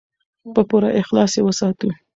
په 0.53 0.61
پوره 0.69 0.89
اخلاص 1.01 1.31
یې 1.37 1.41
وساتو. 1.45 1.89